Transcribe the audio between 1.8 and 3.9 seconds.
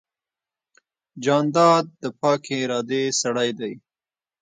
د پاکې ارادې سړی دی.